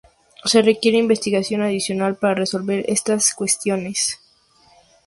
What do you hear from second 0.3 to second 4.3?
Se requiere investigación adicional para resolver estas cuestiones.